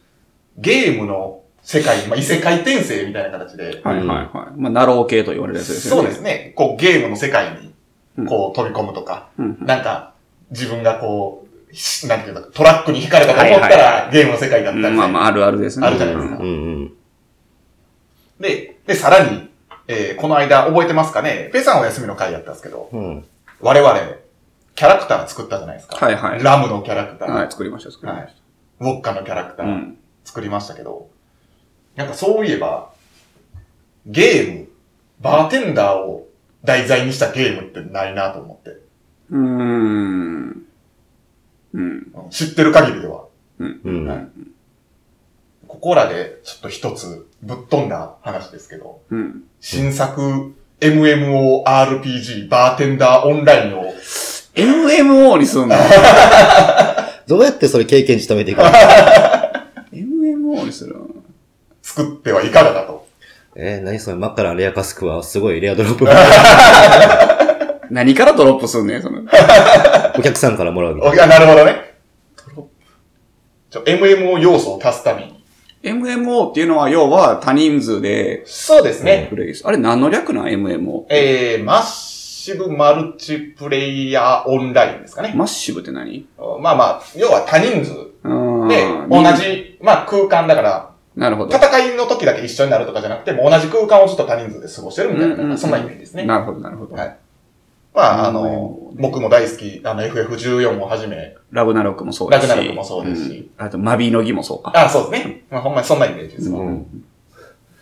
[0.56, 4.28] ゲームの世界、まあ、異世界転生みたいな形で、はいはいはい。
[4.56, 6.00] まあ、ナロー系と言われるやつですよね。
[6.02, 7.74] そうですね、こうゲームの世界に
[8.16, 9.58] うん、こう飛び込むとか、うん。
[9.60, 10.14] なんか、
[10.50, 15.86] 自分がこう、しなんていうか、トラックに引かれたと思ったはいはいら、ゲームの世界だったり、まあまあ、あるあるですね。
[15.86, 16.92] あるじゃないですかうんうん。
[18.40, 19.48] で、で、さらに、
[19.86, 21.48] えーこの間覚えてますかね？
[21.52, 23.24] ペイさんお休みの回やったんですけど、うん。
[23.60, 23.94] 我々、
[24.78, 25.96] キャラクター作ったじゃないですか。
[25.96, 28.32] はいはいラムのキャラクター、はい、作りました、作りまし
[28.78, 29.62] ウォッカのキャラクタた。
[29.64, 29.98] うー、ん。
[30.24, 31.10] 作りましたけど、
[31.96, 32.92] なんかそういえば、
[34.06, 34.68] ゲーム、
[35.20, 36.28] バーテンダーを
[36.62, 38.80] 題材にしたゲームってないなと思って。
[39.30, 40.64] うーん。
[41.72, 42.12] うん。
[42.30, 43.24] 知ってる限りでは。
[43.58, 44.06] うん。
[44.06, 44.28] はい
[45.66, 49.42] ここらでちょっと一つぶっ飛んだ話ですけど、うん。
[49.60, 53.92] 新作 MMORPG バーテンダーオンラインを
[54.58, 55.76] MMO にすんの？
[57.28, 58.64] どうやってそれ経験値貯めていくの
[59.92, 60.96] ?MMO にする
[61.82, 63.06] 作ってはいかがかと。
[63.54, 66.06] えー、何それ、真っ赤なレアカスクはすごいレアドロップ。
[67.90, 69.22] 何からドロップすんねん、その。
[70.16, 71.94] お客さんからもらうみたいおいや、なるほどね。
[73.70, 75.44] ちょ、MMO 要素を足すために。
[75.82, 79.26] MMO っていうのは、要は多人数でそうですね。
[79.30, 79.68] プレイする。
[79.68, 81.04] あれ何の略なん ?MMO。
[81.08, 81.82] えー、マッ
[82.48, 85.34] シブマルチプレイヤーオンラインですかね。
[85.36, 86.26] マッシブって何？
[86.60, 87.92] まあまあ、要は多人数
[88.68, 89.22] で、同。
[89.36, 91.54] じ、まあ空間だから、なるほど。
[91.54, 96.24] 戦いの時だけ一緒になるとかじゃなくて、もう同じ空間をずっと他人数で過ごしてるみたいな、うんうんうんそんなイメージですね。
[96.24, 96.94] なるほど、なるほど。
[96.94, 97.16] はい
[97.92, 102.48] まあ、あうんの、僕も大好き、あの、FF14 をはじめ、ラグナロクもそうですし。
[102.48, 104.72] ラグナロクもそうですしんあと、マビノギもそうか。
[104.74, 105.44] あ、そうですね。
[105.50, 106.60] まあ、ほんまにそんなイメージですわ。
[106.60, 107.04] うん。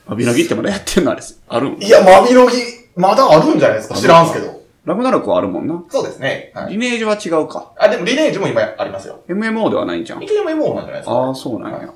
[0.09, 1.22] マビノギってまだやってんのあれ。
[1.48, 1.83] あるん？
[1.83, 2.57] いや、マビロギ、
[2.96, 4.56] まだあるんじゃないですか知らんすけど。
[4.87, 5.83] ラグナロクはあるもんな。
[5.88, 6.53] そうですね。
[6.55, 6.72] はい。
[6.72, 7.72] リネージは違うか。
[7.77, 9.18] あ、でもリネージも今ありますよ。
[9.29, 10.22] MMO ではないんじゃん。
[10.22, 11.12] 一応 MMO なんじゃないですか。
[11.12, 11.88] ああ、そうなんはいや。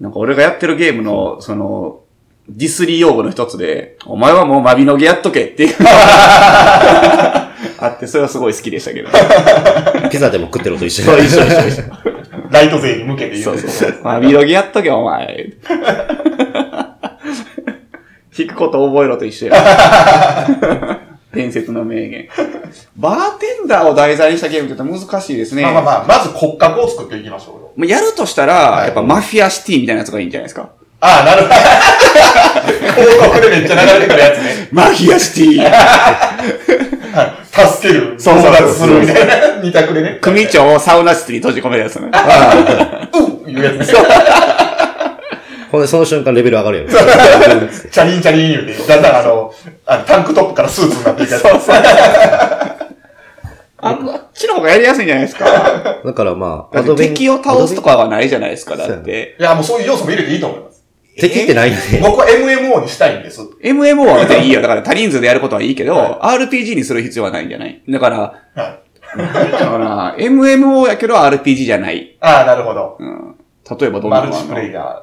[0.00, 2.00] なんか俺がやってるゲームの、その、
[2.48, 5.74] ディスリー用語の一つで、お前はもうマビノギやっとけっていう。
[7.78, 9.10] あって、それはすごい好きでしたけど。
[9.10, 10.08] な。
[10.08, 11.82] ピザでも食ってるのと一緒そう、一緒一緒一緒。
[12.50, 14.00] ライト勢に向けて言そううそうそう。
[14.02, 15.52] マビノギやっとけ、お前。
[18.38, 21.00] 弾くこと覚えろと一緒や。
[21.36, 22.26] 伝説の名言。
[22.96, 25.62] バーテンダーを題材にしたゲームって難しいですね。
[25.62, 27.70] まあまあまあ、まず骨格を作っていきましょうよ。
[27.76, 30.68] まあやるとしたら、はいやっぱマフィアシティみたいなやつがいいんじゃないですか？
[30.98, 31.54] ああ、なるほど。
[33.02, 34.68] 広告でめっちゃ流れてくるやつね。
[34.72, 35.62] マフィアシティ
[37.14, 37.68] はい。
[37.76, 38.14] 助ける。
[38.18, 39.34] そうそうするみたいな。
[39.62, 40.18] 二択でね。
[40.20, 42.08] 組長をサウナ室に閉じ込めるやつね。
[43.14, 43.94] うんいうやつね。
[45.76, 46.90] ほんで、その瞬間レベル上がるよね。
[47.90, 49.52] チャリンチャリン言うて、だんだんあの、
[49.86, 51.44] あのタンクトップからスーツになっていくやつ。
[53.78, 53.98] あっ
[54.32, 55.44] ちの方がやりやすいんじゃないですか？
[56.04, 59.36] だからまあ、敵を倒すとかはないじゃないですか、だって。
[59.38, 60.82] いや、もうそういう要素も入れていいと思います。
[61.18, 62.00] 敵ってないよね。
[62.02, 63.40] 僕は MMO にしたいんです。
[63.62, 64.60] MMO は別にいいよ。
[64.62, 67.82] だから多人数でやることはいいけど、RPG にする必要はないんじゃない？
[67.88, 68.80] だから、はい。
[69.16, 69.24] だ
[69.66, 72.16] から、MMO やけど RPG じゃない。
[72.20, 72.96] ああ、なるほど。
[72.98, 73.34] うん。
[73.78, 74.96] 例えばどんなマルチプレイヤー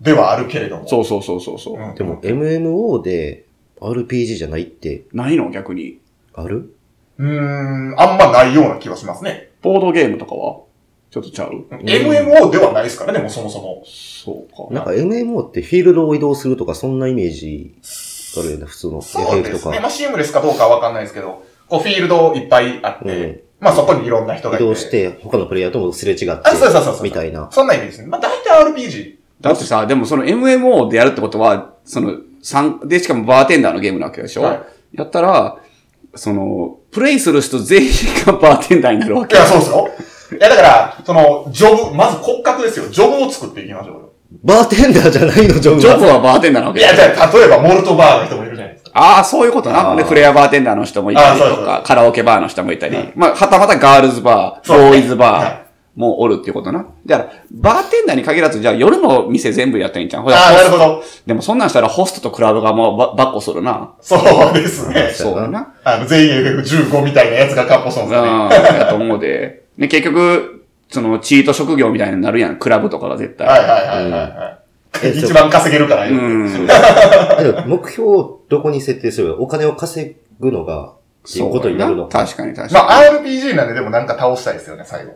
[0.00, 0.88] ではあるけれども。
[0.88, 1.80] そうそうそうそうそう。
[1.80, 3.44] うんでも、MMO で
[3.80, 5.50] RPG じゃないってないの？
[5.50, 6.00] 逆に。
[6.34, 6.74] ある？
[7.18, 9.50] うーん、あんまないような気がしますね。
[9.62, 10.60] ボードゲームとかは？
[11.10, 13.82] ちょっとちゃう？MMO ではないですからね、もうそもそも。
[13.86, 14.74] そうか。
[14.74, 17.74] なんか MMO ってフィールドを移動するとかそんなイメージ
[18.38, 19.74] あるよね、普通のそうですね。
[19.76, 19.80] か。
[19.80, 24.64] まあ、シームレスかどうかはわかんないですけど、こう、フィールドいっぱいあって、うんまあ、そこにいろんな人がいて。
[24.64, 24.90] 移動し。
[24.90, 27.02] て、他のプレイヤーともすれ違ってあ、、そうそうそうそう。
[27.04, 27.48] みたいな。
[27.50, 28.08] そんなイメージですね。
[28.08, 29.16] まあ、大体 RPG。
[29.40, 35.58] だってさ、でもその MMO でやるってことは、その、三で、しかもバーテンダーのゲームなわけでしょ、はいやったら、
[36.14, 37.90] その、プレイする人全員
[38.24, 39.36] がバーテンダーになるわけ。
[39.36, 39.88] いや、そうですよ。
[40.38, 42.88] いや、だから、その、ジョブ、まず骨格ですよ。
[42.88, 44.12] ジョブを作っていきましょうよ。
[44.42, 46.14] バーテンダーじゃないの、ジョブジョブは。
[46.14, 48.90] はバーテンダーなわけいや、じゃあ、例えば、モルトバーの人もいるじゃないですか。
[48.94, 49.94] ああ、そういうことな。
[49.94, 55.65] で、フレアバーテンダーの人もいたりとか、カラオケバーの人もいたり、はいまあ、はたまたガールズバー、ボーイズバはー
[55.96, 56.86] もおるっていうことな。
[57.06, 60.22] じゃあ、バーテンダーに限らず、じゃあ夜の店全部やったらいいんじゃん。
[60.22, 60.84] ほらああ、なるほど。
[60.84, 61.02] ど。
[61.24, 63.94] でもそんなんしたらホストとクラブがもうば、ばっこするな。
[64.00, 65.10] そうですね。
[65.14, 65.74] そうだな。
[65.84, 68.16] あの、全員 FF15 みたいなやつがカッポソンうん、で
[68.56, 68.78] すね。
[68.78, 69.64] やと思うで。
[69.78, 72.56] で、結局、その、チート職業みたいになるやん。
[72.56, 73.48] クラブとかが絶対。
[73.48, 74.58] はいはいはいはいは
[75.12, 75.18] い。
[75.18, 76.46] 一番稼げるから、うん。
[77.66, 80.92] 目標をどこに設定すればお金を稼ぐのが、
[81.28, 82.86] っていうことになるのそうや確かに確かに。
[82.86, 85.12] まあ、RPG なんででもなんか倒したいですよね、最後。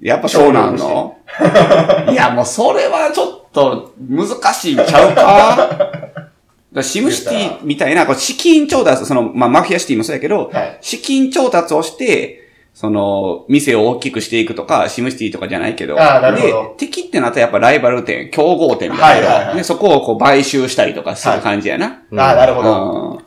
[0.00, 1.16] やっぱそうなんの？
[2.10, 5.88] いや、もうそれはちょっと難しいんちゃうか？
[6.74, 12.40] だシムシティみたいな、こう資金調達、その、まあ、マフィアシティもそうやけど、はい資金調達をして、
[12.74, 15.96] その、店を大きくしていくとか、シムシティとかじゃないけど。
[15.96, 19.28] あーなるほどで、敵ってなったらやっぱライバル店、競合店みたいな。
[19.28, 22.00] はいはいはいで、そこをこう買収したりとかする感じやな。
[22.10, 23.10] うんああ、なるほど。
[23.12, 23.18] うん。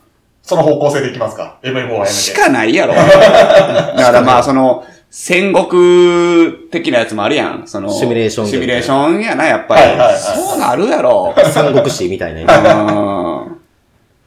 [0.42, 2.12] その方向性でいきますか ?MMO はやめて。
[2.12, 2.92] しかないやろ。
[3.00, 7.66] だからまあ、その、戦国的なやつもあるやん。
[7.66, 9.82] その、シミュレーションシミュレーションやな、やっぱり。
[9.82, 11.34] はいはいはいそうなるやろ。
[11.52, 12.40] 三国志みたいな。
[12.40, 12.46] うん。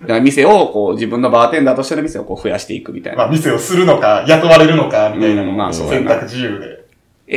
[0.02, 3.20] だから店を、こう、自分のバーテンダーとしての店をこう増やしていくみたいな。
[3.20, 6.82] まあ、店をするのか、雇われるのか、みたいなのうんまあそう選択自由で。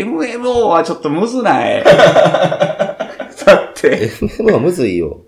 [0.03, 1.85] MMO はちょっとむずない。
[1.85, 3.05] だ
[3.69, 5.21] って、FM はむずいよ。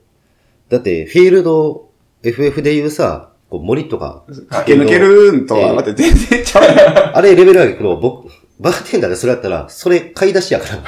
[0.70, 1.87] だって、フィールド、
[2.22, 7.13] FF で言うさ、こう森とか、駆け抜けるんとは、待って、全然ちゃう。
[7.15, 8.29] あれレベル上げけど、僕、
[8.59, 10.83] バーテンダーでそれやったら、それ買い出しやから。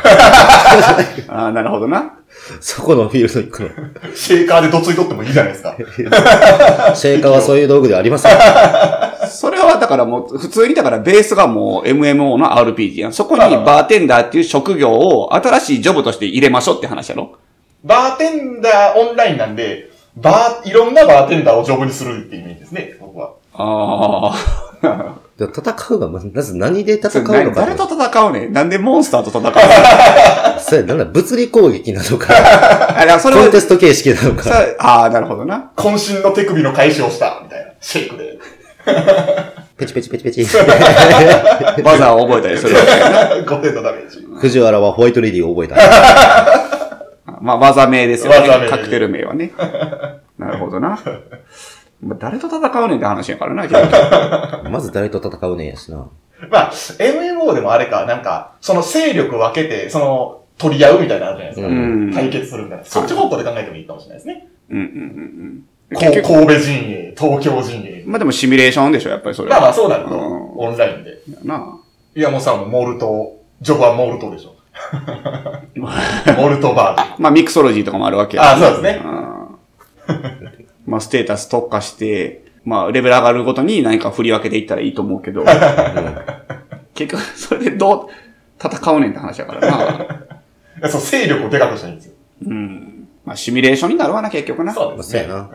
[1.29, 2.15] ああ、なるほどな。
[2.61, 3.69] そこのフィールド行くの。
[4.15, 5.77] シェーカーでどついとってもいいじゃないですか。
[6.97, 8.33] シェーカーはそういう道具ではありません。
[9.29, 13.13] それはだからもう、普通にだからベースがもう MMO の RPG やん。
[13.13, 17.37] そこにバーテンダーっていう職業を新しいジョブとして入れましょうって話やろ
[17.85, 19.88] バーテンダーオンラインなんで、
[20.21, 23.33] バー、いろんなバーテンダーをジョブにするっていうイメージですね、僕は。
[23.55, 24.33] あ
[24.83, 25.15] あ。
[25.39, 27.61] で戦うが、まず何で戦うのか。
[27.61, 28.53] 誰と戦うねん？
[28.53, 29.53] なんでモンスターと戦うの？
[30.61, 32.27] それ、なんだ、物理攻撃なのか、
[32.99, 34.43] あ、いやそれはコンテ、スト形式なのか。
[34.43, 35.71] さああ、なるほどな。
[35.77, 37.67] 渾身の手首の返しをした、みたいな。
[37.81, 38.39] シェイクで。
[39.77, 40.41] ペチペチペチペチ。
[41.85, 43.19] バザーを覚えたりするわけやな。
[43.47, 44.27] 5点のダメージ。
[44.41, 46.68] 藤原はホワイトレディを覚えた。
[47.49, 49.53] まあ、技名ですよねカクテル名はね。
[50.39, 50.99] なるほどな。
[52.01, 56.07] まあ誰と戦うねんって話やからな、結局 まず誰と戦うねんやしな。
[56.51, 61.67] まあ、MMO でもあれか、なんか、その勢力分けて、その、取り合うみたいなのあるじゃないですか。
[61.69, 62.85] うん対決するみたいな。
[62.85, 64.49] そっち方向で考えてもいいかもしれないですね。
[64.71, 68.05] うんうんうんう神戸陣営、東京陣営。
[68.07, 69.57] まあでもシミュレーションでしょ、やっぱりそれは。
[69.57, 71.19] まあまあそうなると、うんオンラインで。
[71.45, 71.79] な
[72.15, 74.55] 岩本さんもモルト、ジョブはモルトでしょ。
[75.77, 77.03] モルトバーで。
[77.15, 77.17] あ。
[77.19, 79.03] まあミクソロジーとかもあるわけやあそうですね。
[79.05, 79.29] うん
[80.87, 85.45] まあステータス特化して、まあレベル上がるごとに何か振り分けていったらいいと思うけど、
[86.95, 89.67] 結局それでどう戦うねんって話やからな。
[89.69, 92.15] いやそう、勢力をでかくしたらいいんですよ。
[92.47, 93.09] うん。
[93.27, 94.73] まあシミュレーションになるわな、結局な。
[94.73, 95.25] そうですね。
[95.25, 95.51] そうやな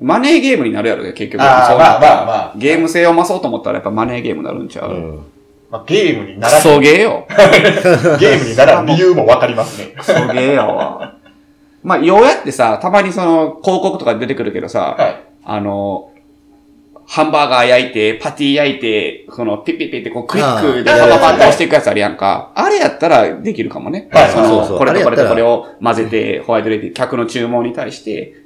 [0.00, 1.42] マネーゲームになるやろね、結局。
[1.42, 5.20] あまあまあまあゲーム性を増そうと思ったらやっぱマネーゲームになるんちゃう、うん。
[5.74, 7.26] まあ、ゲームになクらソゲーよ。
[8.20, 9.92] ゲームにならん理由もわかりますね。
[9.98, 11.14] クソゲーやわ。
[11.82, 15.16] まあ、ようやってさ、たまにその、広告とか出てくるけどさ、はい。
[15.44, 16.10] あの、
[17.08, 22.52] ハンバーガー焼いて、パティ焼いて、このピッピッピッってこうクイックでパパパって押していくやつあるやんか。
[22.54, 24.08] あれやったらできるかもね。
[24.12, 28.43] はいそのそうそうこれとこれとこれを混ぜて、ホワイトレディ、客の注文に対して、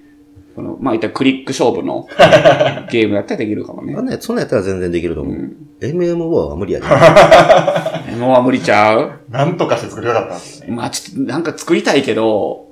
[0.59, 2.09] その、まあ、いったらクリック勝負の
[2.91, 4.03] ゲームやったらできるかもねあ。
[4.03, 5.51] んなやそんなんやったら全然できると思う。
[5.81, 6.87] MMO は無理やで。
[8.19, 9.13] もうは無理ちゃう？
[9.31, 10.75] なんとかして作りたかったんですよね。
[10.75, 12.67] まあ、ちょっと、なんか作りたいけど、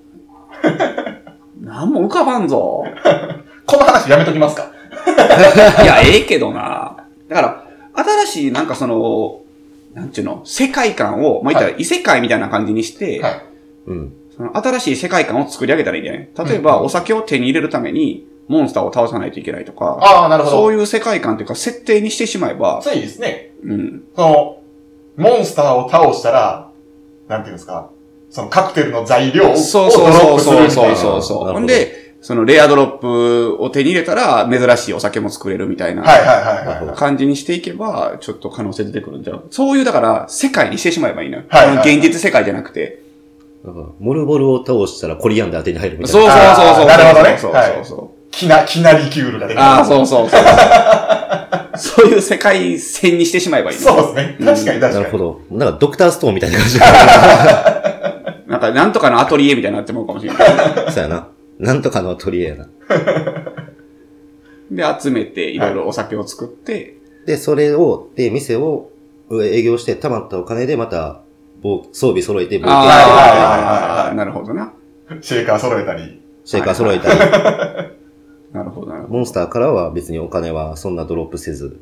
[1.62, 2.82] なんも浮かばんぞ。
[3.66, 4.72] この話やめときますか
[5.82, 6.96] いや、ええけどな。
[7.28, 7.42] だか
[7.94, 9.42] ら、新しい、なんかその、
[9.94, 13.42] なんちゅうの、世界観を、まあ、言ったら異世界みたいな感じにして、はい。
[13.86, 14.12] うん。
[14.36, 16.28] その新しい世界観を作り上げたらいいんじゃない？
[16.50, 20.56] 例えば、お酒を手に入れるために、モンスターを倒さないといけないとか、ああ、なるほど。
[20.56, 23.52] そういう世界観というか、設定にしてしまえば、そういいですね。
[23.64, 24.02] うん。
[24.14, 24.62] その、
[25.16, 26.70] モンスターを倒したら、
[27.28, 27.90] なんていうんですか、
[28.30, 30.96] そのカクテルの材料をドそうロそうそうップするそうみたいな。
[30.96, 31.52] そうそう。
[31.52, 36.02] ほんで、そのレアドロップを手に入れたら、珍しいお酒も作れるみたいな。
[36.02, 36.96] はいはいはいはい。
[36.96, 39.46] 感じにしていけば、ちょっと可能性出てくるんじゃう？
[39.50, 41.44] そういう、だから、世界にしてしまえばいいのよ。
[41.48, 43.05] はいはい現実世界じゃなくて。
[43.66, 46.54] だからモルボルを倒したらコリアンダー手に入るみたいそうな。
[46.54, 46.84] そうそうそう。
[46.84, 48.30] あーなるほどねそうはいそうそう。
[48.30, 49.60] きな、きなりキュールが出る。
[49.60, 50.40] ああ、そうそうそう。
[51.78, 53.82] そういう世界線にしてしまえばいいの。
[53.82, 54.46] そうですね。
[54.54, 54.94] 確かに確かに。
[54.94, 55.40] なるほど。
[55.50, 56.78] なんかドクターストーンみたいな感じ。
[56.78, 60.92] なんか、なんとかのアトリエみたいになってもうかもしれない。
[60.92, 61.28] そうやな。
[61.58, 62.66] なんとかの取り柄や
[64.70, 64.94] な。
[64.94, 68.90] で、集めて、いろいろお酒を作って、で、それを、で、店を
[69.32, 71.25] 営業して、貯まったお金でまた、防
[71.62, 74.72] 装備揃えて、冒険はいはいはいああ、なるほどな。
[75.20, 76.20] シェーカー揃えたり。
[76.44, 77.18] シェイカー揃えたり、
[78.52, 79.06] なるほどな。
[79.08, 81.80] モンスターからは別にお金はそんなドロップせず。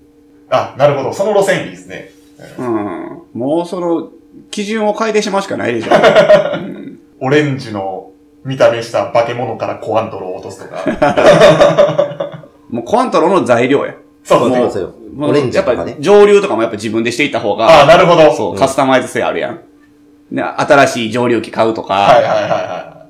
[0.48, 1.12] あ、なるほど。
[1.12, 2.10] その路線いいですね。
[2.58, 3.22] うん。
[3.34, 4.10] もうその、
[4.50, 5.90] 基準を変えてしまうしかないでしょ。
[6.56, 8.10] うんオレンジの
[8.44, 12.44] 見た目した化け物からコアントロを落とすとか。
[12.68, 13.94] もうコアントロの材料や。
[14.24, 14.64] そうですね。
[14.64, 14.94] そうそうよ。
[15.14, 15.96] もうオレンジやっぱとかね。
[16.00, 18.34] 上流とかもやっぱ自分でしていった方が、ああ、なるほど。
[18.34, 19.60] そう、うんカスタマイズ性あるやん。
[20.32, 23.06] で、新しい上流機買うとか、はいはいはいは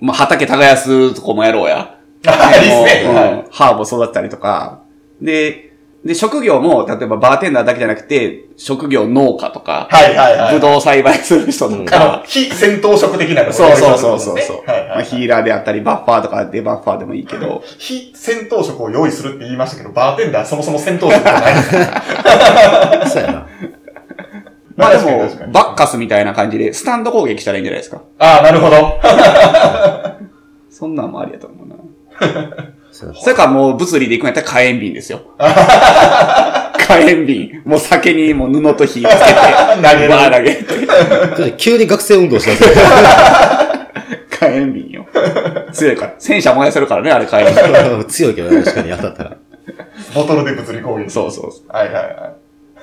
[0.00, 1.96] まあ、畑耕すとこもやろうや。
[2.24, 2.28] い。
[2.28, 3.44] あいいですね。
[3.50, 4.80] ハーブ育ったりとか。
[5.20, 5.73] で、
[6.04, 10.54] で、職業も、例えばバーテンダーだけじゃなくて、職業農家とか、はいはいはい。
[10.54, 23.12] ブドウ栽培する人とあのか、、非戦闘職的なのそうそうそうそうそう、はいはいまあヒーラーであったり、バッファーとかデバッファーでもいいけど、非戦闘職を用意するって言いましたけど、バーテンダーそもそも戦闘職じゃないです。
[23.16, 23.46] そうやな。
[24.76, 28.02] まあでも確かに確か、にバッカスみたいな感じで、スタンド攻撃したらいいんじゃないですか。
[28.18, 29.00] ああ、なるほど。
[30.68, 31.76] そんなんもありやと思うな。
[32.94, 35.20] それからもう物理で行くんやったら火炎瓶ですよ。
[35.36, 37.62] 火炎瓶。
[37.64, 39.14] もう酒にもう布と火つけて、
[39.82, 40.54] 投げるバー投げ
[41.50, 41.54] て。
[41.56, 42.62] 急に学生運動しだす。
[44.30, 45.06] 火炎瓶よ。
[45.72, 46.14] 強いから。
[46.18, 48.04] 戦車燃やせるからね、あれ火炎瓶。
[48.06, 49.36] 強いけどね、確かに当たったら。
[50.14, 51.10] ボトルで物理攻撃。
[51.10, 51.76] そうそうそう。
[51.76, 52.14] はいはいはい。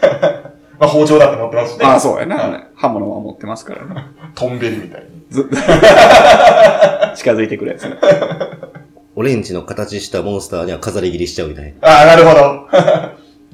[0.78, 1.86] まあ包丁だって持ってますしね。
[1.86, 2.64] ああ、そうやはいな。
[2.76, 4.08] 刃物は持ってますからね。
[4.36, 5.22] トンベリみたいに。
[5.30, 5.48] ず
[7.16, 7.88] 近づいてくるやつ。
[9.22, 11.88] オレンジの形したモンスターには飾り切りしちゃうみたいな。
[11.88, 12.68] ああ、なるほど。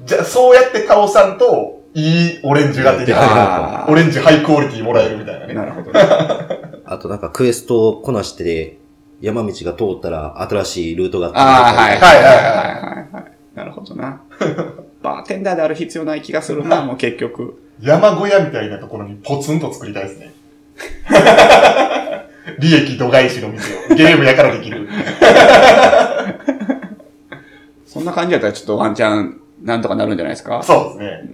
[0.06, 3.84] じゃあ、そうやって倒さんと、いいオレンジが手に入るあ。
[3.86, 5.52] ーオレンジハイクオリティもらえるみたいなね。
[5.52, 6.00] なるほどね。
[6.86, 8.78] あとなんかクエストをこなして、
[9.20, 11.98] 山道が通ったら新しいルートがああ、はい。
[11.98, 13.24] はいはいはいはいはい。
[13.54, 14.22] なるほどな。
[15.02, 17.62] バーテンダーである必要ない気がするな、 もう結局。
[17.82, 20.32] 山小屋みたいなところにポツンと作りたいですね。
[22.58, 23.94] 利益度外視の店を。
[23.96, 24.88] ゲームやからできる。
[27.86, 30.62] そんな感じだったらちょっとワンチャン、なんとかなるんじゃないですか？
[30.62, 31.30] そうですね。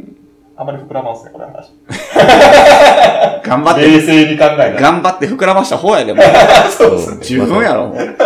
[0.56, 1.72] あまり膨らますね、これ話。
[3.42, 4.72] 頑張って、冷静に考えたら。
[4.80, 6.22] 頑張って膨らました方やでも。
[6.70, 7.18] そうですね。
[7.22, 8.16] 十分やろ、もう。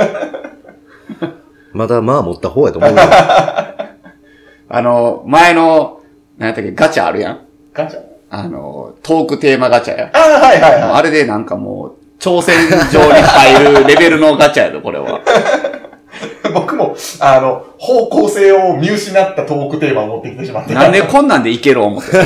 [1.72, 2.96] まだまあ持った方やと思うよ。
[3.00, 6.00] あの、前の、
[6.36, 7.38] なんやったっけ、ガチャあるやん。
[7.72, 8.00] ガチャ？
[8.30, 10.10] あの、トークテーマガチャや。
[10.12, 10.82] ああ、はいはいはい。
[10.92, 12.54] あれでなんかもう、挑戦
[12.92, 15.20] 状に入るレベルのガチャやで、これは。
[16.52, 20.74] 僕も、あの、方向性を見失ったトークテーマを持ってきてしまって。
[20.74, 22.16] なんでこんなんでいける思って。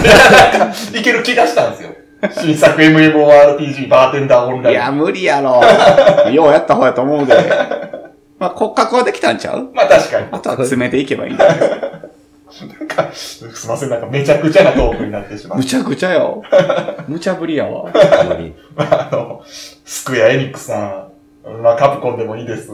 [0.98, 1.90] いける気がしたんですよ。
[2.40, 4.76] 新作 MMORPG バーテンダーオンライン。
[4.76, 5.60] いや、無理やろ。
[6.30, 7.34] ようやった方やと思うで。
[8.38, 9.70] まあ、骨格はできたんちゃう？
[9.74, 10.26] まあ確かに。
[10.30, 11.52] あとは詰めていけばいいんだよ。
[12.60, 15.64] なんか、すいません、なんかめちゃくちゃなトークになってしまうむ。
[15.64, 16.42] ちゃくちゃよ。
[17.08, 17.90] むちゃぶりやわ。
[17.90, 21.08] ほんまにあの、スクエアエニックスさ
[21.48, 22.70] ん、まあカプコンでもいいです。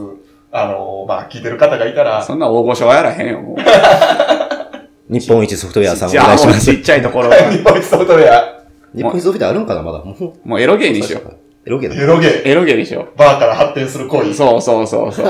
[0.51, 3.57] あの、まあ聞いてる方がいたら、そんな大御所はやらへんよ、もう。
[5.13, 7.37] 日本一ソフトウェアさんおじゃあ、願いしまちっちゃいところは。
[7.51, 8.63] 日本一ソフトウェア、
[8.95, 9.99] 日本一ソフトウェアあるんかなまだ。
[9.99, 11.37] もうもうエロゲーにしよう。
[11.67, 14.31] エロゲーエロゲー、エロゲーにしよバーから発展する恋。
[14.31, 14.35] う。
[14.35, 15.27] そうそうそうそう。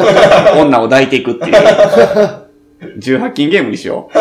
[0.56, 1.52] 女を抱いていくっていう。
[2.80, 4.18] 18禁ゲームにしよう。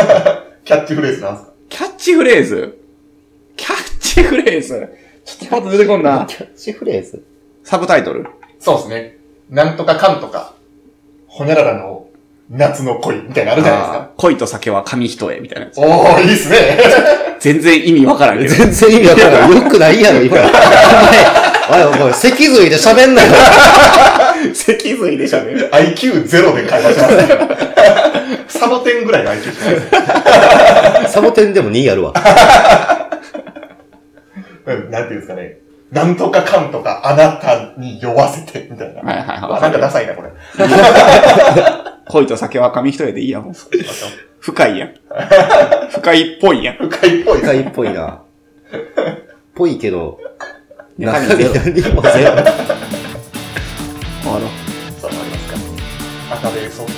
[0.64, 1.52] キャッチフレーズなんですか？
[1.68, 2.78] キャッチフレーズ？
[3.56, 4.88] キャッチフレーズ？
[5.24, 6.26] ちょっとパッと出てこんな。
[6.28, 7.24] キャッチフレーズ？
[7.64, 8.26] サブタイトル？
[8.58, 9.18] そうですね。
[9.50, 10.54] なんとかかんとか、
[11.26, 12.08] ほにゃららの
[12.50, 14.10] 夏の恋みたいなのあるじゃないですか。
[14.16, 15.78] 恋と酒は紙一重みたいなやつ。
[15.78, 16.78] おー、いいっすね。
[17.40, 18.54] 全然意味わからんけど。
[18.54, 19.54] 全然意味わからん。
[19.54, 20.36] よくないやろ、今。
[20.38, 23.32] お前、おい、おい、脊髄で喋んなよ。
[24.54, 25.70] 脊髄で喋る。
[25.70, 27.67] IQ0 で会話しますね。
[28.48, 29.80] サボテンぐらいの IQ しないで
[31.08, 31.12] す。
[31.14, 32.12] サボテンでも2やるわ。
[34.66, 35.58] うんなんていうんですかね。
[35.90, 39.02] なんとかかんとかあなたに酔わせて、みたいな。
[39.02, 40.30] はいはいはいわなんかダサいな、これ。
[42.08, 43.42] 恋と酒は紙一重でいいやん。
[43.44, 43.54] もう
[44.40, 44.94] 深いやん。
[45.90, 46.76] 深いっぽいやん。
[46.76, 47.38] 深いっぽい。
[47.40, 48.20] 深いっぽいな。
[49.54, 50.18] ぽいけど、
[50.98, 51.54] 中身ゼロ。
[51.54, 52.30] 何もゼロ。
[54.22, 54.48] 終わろう。
[55.00, 55.56] そうなりますか。
[56.34, 56.97] 赤ベーソフト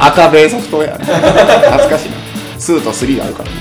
[0.00, 1.04] 赤ベイソフトウェアね。
[1.04, 2.16] 懐かしいな。
[2.58, 3.56] 2と3があるからね。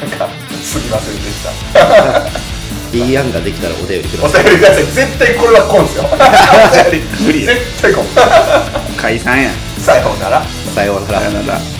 [0.00, 0.28] なんか、
[0.62, 1.50] すみませんでした。
[2.96, 4.44] いい案ができたらお便りくだおさい。
[4.44, 4.84] 便りください。
[4.84, 6.04] 絶対これはコンですよ。
[7.26, 8.04] 無理や絶対コン。
[8.96, 9.52] 解散やん。
[9.78, 10.42] さようなら。
[10.74, 11.32] さようならさよ。
[11.42, 11.77] なら。